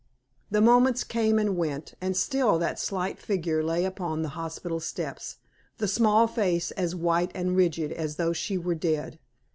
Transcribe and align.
The 0.49 0.61
moments 0.61 1.03
came 1.03 1.37
and 1.37 1.55
went, 1.55 1.93
and 2.01 2.17
still 2.17 2.57
that 2.57 2.79
slight 2.79 3.19
figure 3.19 3.61
lay 3.63 3.85
upon 3.85 4.23
the 4.23 4.29
hospital 4.29 4.79
steps, 4.79 5.37
the 5.77 5.87
small 5.87 6.25
face 6.25 6.71
as 6.71 6.95
white 6.95 7.29
and 7.35 7.55
rigid 7.55 7.91
as 7.91 8.15
though 8.15 8.33
she 8.33 8.57
were 8.57 8.73
dead. 8.73 9.19